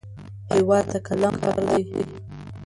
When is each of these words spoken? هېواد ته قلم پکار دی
هېواد 0.53 0.83
ته 0.91 0.97
قلم 1.07 1.33
پکار 1.41 1.77
دی 1.91 2.03